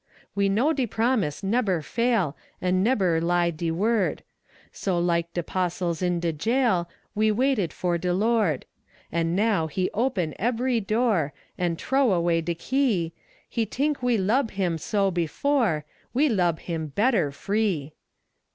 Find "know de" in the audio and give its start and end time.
0.49-0.87